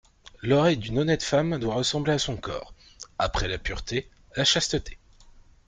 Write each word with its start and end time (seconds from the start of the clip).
L'oreille 0.41 0.77
d'une 0.79 0.97
honnête 0.97 1.21
femme 1.21 1.59
doit 1.59 1.75
ressembler 1.75 2.11
à 2.13 2.17
son 2.17 2.35
corps; 2.35 2.73
après 3.19 3.47
la 3.47 3.59
pureté, 3.59 4.09
la 4.35 4.43
chasteté. 4.45 4.97